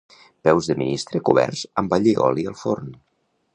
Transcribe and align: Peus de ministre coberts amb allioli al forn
Peus 0.47 0.69
de 0.69 0.75
ministre 0.79 1.21
coberts 1.29 1.61
amb 1.83 1.95
allioli 1.99 2.49
al 2.53 2.59
forn 2.65 2.91